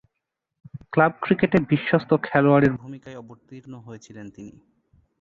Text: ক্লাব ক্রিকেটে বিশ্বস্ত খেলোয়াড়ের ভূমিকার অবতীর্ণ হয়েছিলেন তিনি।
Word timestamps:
ক্লাব 0.93 1.13
ক্রিকেটে 1.21 1.57
বিশ্বস্ত 1.69 2.11
খেলোয়াড়ের 2.23 2.73
ভূমিকার 2.73 3.13
অবতীর্ণ 3.17 3.73
হয়েছিলেন 3.77 4.25
তিনি। 4.29 4.53